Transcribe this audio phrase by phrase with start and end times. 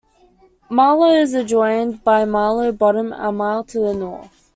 [0.67, 4.47] Marlow is adjoined by Marlow Bottom, a mile to the north.